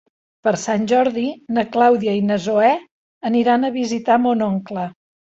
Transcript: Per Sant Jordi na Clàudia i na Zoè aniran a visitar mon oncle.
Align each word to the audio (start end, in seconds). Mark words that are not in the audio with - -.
Per 0.45 0.51
Sant 0.59 0.85
Jordi 0.91 1.25
na 1.57 1.63
Clàudia 1.75 2.15
i 2.19 2.23
na 2.29 2.37
Zoè 2.47 2.71
aniran 3.31 3.69
a 3.69 3.73
visitar 3.77 4.19
mon 4.25 4.43
oncle. 4.49 4.89